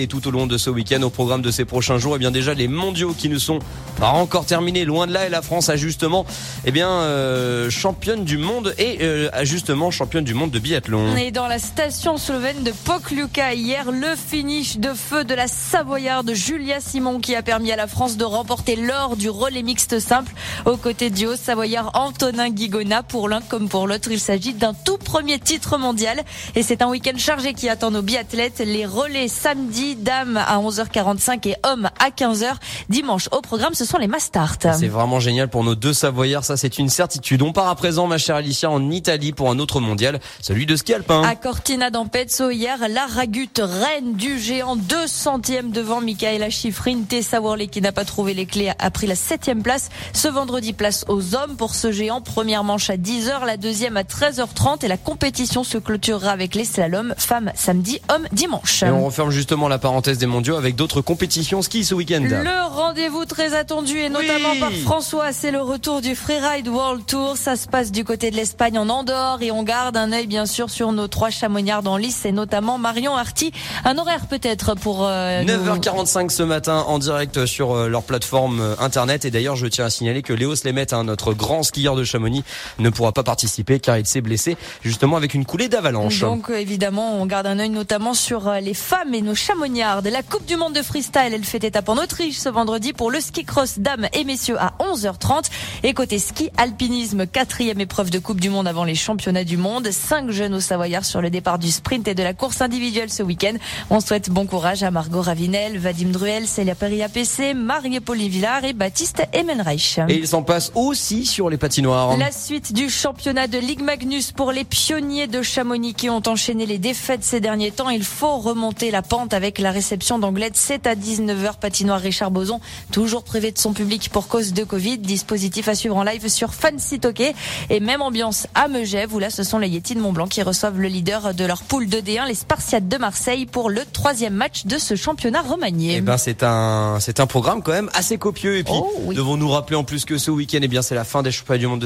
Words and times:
Et 0.00 0.06
tout 0.06 0.28
au 0.28 0.30
long 0.30 0.46
de 0.46 0.56
ce 0.58 0.70
week-end, 0.70 1.02
au 1.02 1.10
programme 1.10 1.42
de 1.42 1.50
ces 1.50 1.64
prochains 1.64 1.98
jours, 1.98 2.12
et 2.12 2.16
eh 2.16 2.18
bien 2.20 2.30
déjà 2.30 2.54
les 2.54 2.68
mondiaux 2.68 3.14
qui 3.18 3.28
ne 3.28 3.36
sont 3.36 3.58
pas 3.98 4.10
encore 4.10 4.46
terminés, 4.46 4.84
loin 4.84 5.08
de 5.08 5.12
là, 5.12 5.26
et 5.26 5.28
la 5.28 5.42
France 5.42 5.68
a 5.70 5.76
justement, 5.76 6.24
eh 6.64 6.70
bien, 6.70 6.88
euh, 6.88 7.68
championne 7.68 8.24
du 8.24 8.38
monde 8.38 8.74
et 8.78 8.98
euh, 9.00 9.28
justement 9.42 9.90
championne 9.90 10.22
du 10.22 10.34
monde 10.34 10.52
de 10.52 10.60
biathlon. 10.60 11.16
Et 11.16 11.32
dans 11.32 11.48
la 11.48 11.58
station 11.58 12.16
slovène 12.16 12.62
de 12.62 12.70
Pokluka 12.84 13.54
hier, 13.54 13.90
le 13.90 14.14
finish 14.14 14.76
de 14.76 14.94
feu 14.94 15.24
de 15.24 15.34
la 15.34 15.48
Savoyarde 15.48 16.32
Julia 16.32 16.78
Simon 16.80 17.18
qui 17.18 17.34
a 17.34 17.42
permis 17.42 17.72
à 17.72 17.76
la 17.76 17.88
France 17.88 18.16
de 18.16 18.24
remporter 18.24 18.76
l'or 18.76 19.16
du 19.16 19.30
relais 19.30 19.62
mixte 19.62 19.98
simple 19.98 20.32
aux 20.64 20.76
côtés 20.76 21.10
du 21.10 21.26
haut 21.26 21.36
Savoyard 21.36 21.90
Antonin 21.94 22.50
Guigona. 22.50 23.02
Pour 23.02 23.28
l'un 23.28 23.40
comme 23.40 23.68
pour 23.68 23.88
l'autre, 23.88 24.10
il 24.12 24.20
s'agit 24.20 24.54
d'un 24.54 24.74
tout 24.74 24.98
premier 24.98 25.40
titre 25.40 25.76
mondial 25.76 26.22
et 26.54 26.62
c'est 26.62 26.82
un 26.82 26.88
week-end 26.88 27.18
chargé 27.18 27.52
qui 27.52 27.68
attend 27.68 27.90
nos 27.90 28.02
biathlètes. 28.02 28.62
Les 28.64 28.86
relais 28.86 29.26
samedi 29.26 29.87
dames 29.96 30.36
à 30.36 30.58
11h45 30.58 31.48
et 31.48 31.56
hommes 31.64 31.90
à 31.98 32.10
15h. 32.10 32.54
Dimanche 32.88 33.28
au 33.32 33.40
programme, 33.40 33.74
ce 33.74 33.84
sont 33.84 33.98
les 33.98 34.06
Mastart. 34.06 34.58
C'est 34.60 34.88
vraiment 34.88 35.20
génial 35.20 35.48
pour 35.48 35.64
nos 35.64 35.74
deux 35.74 35.92
Savoyards, 35.92 36.44
ça 36.44 36.56
c'est 36.56 36.78
une 36.78 36.88
certitude. 36.88 37.42
On 37.42 37.52
part 37.52 37.68
à 37.68 37.74
présent, 37.74 38.06
ma 38.06 38.18
chère 38.18 38.36
Alicia, 38.36 38.70
en 38.70 38.90
Italie 38.90 39.32
pour 39.32 39.50
un 39.50 39.58
autre 39.58 39.80
mondial, 39.80 40.20
celui 40.40 40.66
de 40.66 40.76
ski 40.76 40.94
alpin. 40.94 41.22
À 41.22 41.36
Cortina 41.36 41.90
d'Ampezzo 41.90 42.50
hier, 42.50 42.78
la 42.88 43.06
Ragute 43.06 43.60
reine 43.62 44.14
du 44.14 44.38
géant, 44.38 44.76
deux 44.76 45.06
centièmes 45.06 45.70
devant 45.70 46.00
Michaela 46.00 46.50
Schifrin. 46.50 47.02
Tessa 47.08 47.40
Worley 47.40 47.68
qui 47.68 47.80
n'a 47.80 47.92
pas 47.92 48.04
trouvé 48.04 48.34
les 48.34 48.46
clés 48.46 48.72
a 48.78 48.90
pris 48.90 49.06
la 49.06 49.14
septième 49.14 49.62
place. 49.62 49.88
Ce 50.12 50.28
vendredi, 50.28 50.72
place 50.72 51.04
aux 51.08 51.34
hommes 51.34 51.56
pour 51.56 51.74
ce 51.74 51.92
géant. 51.92 52.20
Première 52.20 52.64
manche 52.64 52.90
à 52.90 52.96
10h, 52.96 53.44
la 53.44 53.56
deuxième 53.56 53.96
à 53.96 54.02
13h30 54.02 54.84
et 54.84 54.88
la 54.88 54.96
compétition 54.96 55.64
se 55.64 55.78
clôturera 55.78 56.30
avec 56.30 56.54
les 56.54 56.64
slaloms 56.64 57.14
femmes 57.16 57.52
samedi, 57.54 58.00
hommes 58.12 58.26
dimanche. 58.32 58.82
Et 58.82 58.90
on 58.90 59.06
referme 59.06 59.30
justement 59.30 59.68
la 59.68 59.77
parenthèse 59.78 60.18
des 60.18 60.26
mondiaux 60.26 60.56
avec 60.56 60.76
d'autres 60.76 61.00
compétitions 61.00 61.62
ski 61.62 61.84
ce 61.84 61.94
week-end. 61.94 62.20
Le 62.22 62.74
rendez-vous 62.74 63.24
très 63.24 63.54
attendu 63.54 63.98
et 63.98 64.08
notamment 64.08 64.56
par 64.58 64.72
François, 64.72 65.32
c'est 65.32 65.50
le 65.50 65.60
retour 65.60 66.00
du 66.00 66.14
Freeride 66.14 66.68
World 66.68 67.04
Tour. 67.06 67.36
Ça 67.36 67.56
se 67.56 67.68
passe 67.68 67.92
du 67.92 68.04
côté 68.04 68.30
de 68.30 68.36
l'Espagne 68.36 68.78
en 68.78 68.88
Andorre 68.88 69.42
et 69.42 69.50
on 69.50 69.62
garde 69.62 69.96
un 69.96 70.12
œil 70.12 70.26
bien 70.26 70.46
sûr 70.46 70.70
sur 70.70 70.92
nos 70.92 71.08
trois 71.08 71.30
chamonniards 71.30 71.86
en 71.86 71.96
lice 71.96 72.24
et 72.24 72.32
notamment 72.32 72.78
Marion 72.78 73.16
Arty. 73.16 73.52
Un 73.84 73.98
horaire 73.98 74.26
peut-être 74.26 74.74
pour 74.74 75.02
9h45 75.04 76.24
euh, 76.24 76.28
ce 76.28 76.42
matin 76.42 76.84
en 76.86 76.98
direct 76.98 77.46
sur 77.46 77.72
euh, 77.72 77.88
leur 77.88 78.02
plateforme 78.02 78.60
euh, 78.60 78.74
internet 78.78 79.24
et 79.24 79.30
d'ailleurs 79.30 79.56
je 79.56 79.66
tiens 79.66 79.84
à 79.84 79.90
signaler 79.90 80.22
que 80.22 80.32
Léo 80.32 80.56
Slemet, 80.56 80.94
hein, 80.94 81.04
notre 81.04 81.34
grand 81.34 81.62
skieur 81.62 81.94
de 81.94 82.04
Chamonix, 82.04 82.44
ne 82.78 82.90
pourra 82.90 83.12
pas 83.12 83.22
participer 83.22 83.80
car 83.80 83.98
il 83.98 84.06
s'est 84.06 84.20
blessé 84.20 84.56
justement 84.82 85.16
avec 85.16 85.34
une 85.34 85.44
coulée 85.44 85.68
d'avalanche. 85.68 86.20
Donc 86.20 86.50
évidemment 86.50 87.20
on 87.20 87.26
garde 87.26 87.46
un 87.46 87.58
œil 87.58 87.70
notamment 87.70 88.14
sur 88.14 88.50
les 88.60 88.74
femmes 88.74 89.14
et 89.14 89.22
nos 89.22 89.34
chamonniers 89.34 89.57
la 89.60 90.22
Coupe 90.22 90.46
du 90.46 90.56
Monde 90.56 90.74
de 90.74 90.82
freestyle, 90.82 91.32
elle 91.32 91.44
fait 91.44 91.64
étape 91.64 91.88
en 91.88 91.96
Autriche 91.96 92.38
ce 92.38 92.48
vendredi 92.48 92.92
pour 92.92 93.10
le 93.10 93.20
ski 93.20 93.44
cross 93.44 93.78
dames 93.78 94.06
et 94.12 94.22
messieurs 94.22 94.56
à 94.58 94.74
11h30. 94.78 95.50
Et 95.82 95.94
côté 95.94 96.18
ski, 96.18 96.50
alpinisme, 96.56 97.26
quatrième 97.26 97.80
épreuve 97.80 98.10
de 98.10 98.18
Coupe 98.18 98.40
du 98.40 98.50
Monde 98.50 98.68
avant 98.68 98.84
les 98.84 98.94
championnats 98.94 99.44
du 99.44 99.56
monde. 99.56 99.90
Cinq 99.90 100.30
jeunes 100.30 100.54
au 100.54 100.60
Savoyard 100.60 101.04
sur 101.04 101.20
le 101.20 101.30
départ 101.30 101.58
du 101.58 101.70
sprint 101.70 102.06
et 102.06 102.14
de 102.14 102.22
la 102.22 102.34
course 102.34 102.60
individuelle 102.60 103.10
ce 103.10 103.22
week-end. 103.22 103.54
On 103.90 104.00
souhaite 104.00 104.30
bon 104.30 104.46
courage 104.46 104.84
à 104.84 104.90
Margot 104.92 105.22
Ravinel, 105.22 105.78
Vadim 105.78 106.10
Druel, 106.10 106.46
Célia 106.46 106.76
Perry-APC, 106.76 107.54
Marie-Pauline 107.54 108.30
Villard 108.30 108.64
et 108.64 108.72
Baptiste 108.72 109.22
Emmenreich. 109.34 109.98
Et 110.08 110.18
ils 110.18 110.28
s'en 110.28 110.42
passent 110.42 110.70
aussi 110.76 111.26
sur 111.26 111.50
les 111.50 111.56
patinoires. 111.56 112.16
La 112.16 112.30
suite 112.30 112.72
du 112.72 112.88
championnat 112.88 113.48
de 113.48 113.58
Ligue 113.58 113.82
Magnus 113.82 114.30
pour 114.30 114.52
les 114.52 114.64
pionniers 114.64 115.26
de 115.26 115.42
Chamonix 115.42 115.94
qui 115.94 116.10
ont 116.10 116.22
enchaîné 116.26 116.64
les 116.64 116.78
défaites 116.78 117.24
ces 117.24 117.40
derniers 117.40 117.72
temps. 117.72 117.90
Il 117.90 118.04
faut 118.04 118.38
remonter 118.38 118.90
la 118.90 119.02
pente 119.02 119.34
avec 119.34 119.47
la 119.56 119.70
réception 119.70 120.18
d'Anglette. 120.18 120.56
C'est 120.56 120.86
à 120.86 120.94
19h, 120.94 121.58
patinoire 121.58 122.00
Richard 122.00 122.30
Boson, 122.30 122.60
toujours 122.92 123.22
privé 123.22 123.52
de 123.52 123.58
son 123.58 123.72
public 123.72 124.10
pour 124.10 124.28
cause 124.28 124.52
de 124.52 124.64
Covid. 124.64 124.98
Dispositif 124.98 125.68
à 125.68 125.74
suivre 125.74 125.96
en 125.96 126.02
live 126.02 126.28
sur 126.28 126.52
Fancy 126.52 127.00
Toquet. 127.00 127.34
Et 127.70 127.80
même 127.80 128.02
ambiance 128.02 128.46
à 128.54 128.68
Megève, 128.68 129.14
où 129.14 129.18
là, 129.18 129.30
ce 129.30 129.42
sont 129.42 129.58
les 129.58 129.68
Yetis 129.68 129.94
de 129.94 130.00
Montblanc 130.00 130.26
qui 130.26 130.42
reçoivent 130.42 130.78
le 130.78 130.88
leader 130.88 131.32
de 131.32 131.44
leur 131.44 131.62
poule 131.62 131.88
de 131.88 131.98
D1, 131.98 132.26
les 132.26 132.34
Spartiates 132.34 132.88
de 132.88 132.96
Marseille, 132.98 133.46
pour 133.46 133.70
le 133.70 133.82
troisième 133.90 134.34
match 134.34 134.66
de 134.66 134.76
ce 134.76 134.96
championnat 134.96 135.40
romanier. 135.40 135.94
Eh 135.96 136.00
ben, 136.00 136.18
c'est 136.18 136.42
un, 136.42 136.98
c'est 137.00 137.20
un 137.20 137.26
programme 137.26 137.62
quand 137.62 137.72
même 137.72 137.90
assez 137.94 138.18
copieux. 138.18 138.58
Et 138.58 138.64
puis, 138.64 138.74
oh, 138.76 139.12
devons 139.14 139.36
nous 139.36 139.48
rappeler 139.48 139.76
en 139.76 139.84
plus 139.84 140.04
que 140.04 140.18
ce 140.18 140.30
week-end, 140.30 140.58
eh 140.60 140.68
bien, 140.68 140.82
c'est 140.82 140.94
la 140.94 141.04
fin 141.04 141.22
des 141.22 141.30
championnats 141.30 141.58
du 141.58 141.66
monde 141.66 141.76
de 141.76 141.76